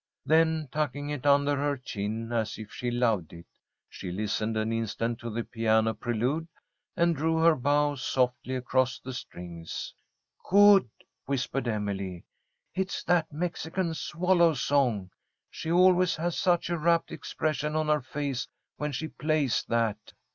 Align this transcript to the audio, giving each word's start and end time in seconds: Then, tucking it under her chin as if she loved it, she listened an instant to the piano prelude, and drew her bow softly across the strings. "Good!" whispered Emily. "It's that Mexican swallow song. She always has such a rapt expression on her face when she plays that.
Then, 0.25 0.67
tucking 0.71 1.11
it 1.11 1.27
under 1.27 1.55
her 1.57 1.77
chin 1.77 2.31
as 2.31 2.57
if 2.57 2.71
she 2.73 2.89
loved 2.89 3.33
it, 3.33 3.45
she 3.87 4.11
listened 4.11 4.57
an 4.57 4.73
instant 4.73 5.19
to 5.19 5.29
the 5.29 5.43
piano 5.43 5.93
prelude, 5.93 6.47
and 6.97 7.15
drew 7.15 7.37
her 7.37 7.53
bow 7.55 7.93
softly 7.93 8.55
across 8.55 8.97
the 8.99 9.13
strings. 9.13 9.93
"Good!" 10.49 10.89
whispered 11.27 11.67
Emily. 11.67 12.25
"It's 12.73 13.03
that 13.03 13.31
Mexican 13.31 13.93
swallow 13.93 14.55
song. 14.55 15.11
She 15.51 15.71
always 15.71 16.15
has 16.15 16.35
such 16.35 16.71
a 16.71 16.79
rapt 16.79 17.11
expression 17.11 17.75
on 17.75 17.87
her 17.87 18.01
face 18.01 18.47
when 18.77 18.91
she 18.93 19.07
plays 19.07 19.63
that. 19.67 20.13